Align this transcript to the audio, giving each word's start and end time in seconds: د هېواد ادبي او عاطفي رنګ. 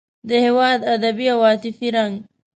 د 0.27 0.29
هېواد 0.45 0.79
ادبي 0.93 1.25
او 1.33 1.39
عاطفي 1.47 1.87
رنګ. 1.97 2.13